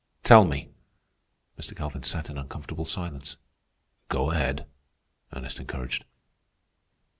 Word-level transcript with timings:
Tell 0.23 0.45
me." 0.45 0.71
Mr. 1.59 1.75
Calvin 1.77 2.01
sat 2.01 2.27
in 2.27 2.35
uncomfortable 2.35 2.85
silence. 2.85 3.37
"Go 4.09 4.31
ahead," 4.31 4.65
Ernest 5.31 5.59
encouraged. 5.59 6.05